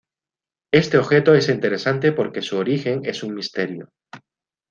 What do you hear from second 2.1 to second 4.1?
porque su origen es un misterio.